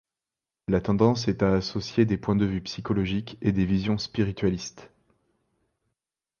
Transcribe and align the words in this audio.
La 0.67 0.81
tendance 0.81 1.27
est 1.27 1.43
à 1.43 1.53
associer 1.53 2.05
des 2.05 2.17
points 2.17 2.35
de 2.35 2.47
vue 2.47 2.61
psychologiques 2.63 3.37
et 3.43 3.51
des 3.51 3.65
visions 3.65 3.99
spiritualistes. 3.99 4.89